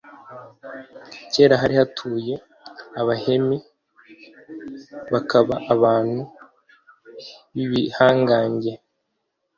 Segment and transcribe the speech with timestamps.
[1.31, 2.33] kera hari hatuye
[2.99, 3.57] abahemi,
[5.13, 6.21] bakaba abantu
[7.53, 8.71] b’ibihangange